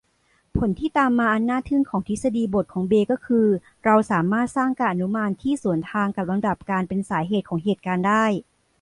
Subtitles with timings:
[0.57, 3.47] ผลที่ตามมาอันน่าทึ่งของทฤษฎีบทของเบย์ก็คือ
[3.85, 8.25] เราสามารถสร้างการอนุมานที่สวนทางกับลำดับการเป็นสาเหตุของเหตุการณ์ได้